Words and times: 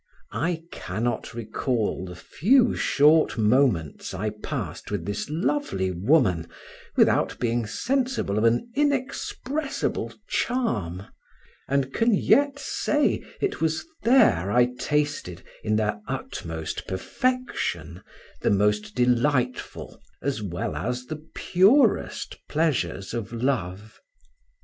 I 0.33 0.63
cannot 0.71 1.35
recall 1.35 2.05
the 2.05 2.15
few 2.15 2.73
short 2.73 3.37
moments 3.37 4.15
I 4.15 4.31
passed 4.31 4.89
with 4.89 5.05
this 5.05 5.29
lovely 5.29 5.91
woman 5.91 6.47
without 6.95 7.37
being 7.39 7.67
sensible 7.67 8.39
of 8.39 8.43
an 8.43 8.71
inexpressible 8.75 10.11
charm, 10.27 11.05
and 11.67 11.93
can 11.93 12.15
yet 12.15 12.57
say, 12.57 13.23
it 13.39 13.61
was 13.61 13.85
there 14.01 14.49
I 14.51 14.69
tasted 14.79 15.43
in 15.63 15.75
their 15.75 16.01
utmost 16.07 16.87
perfection 16.87 18.01
the 18.41 18.49
most 18.49 18.95
delightful, 18.95 20.01
as 20.19 20.41
well 20.41 20.75
as 20.75 21.05
the 21.05 21.23
purest 21.35 22.37
pleasures 22.49 23.13
of 23.13 23.31
love. 23.31 23.99